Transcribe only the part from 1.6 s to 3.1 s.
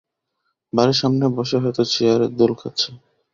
হয়ত চেয়ারে দোল খাচ্ছে।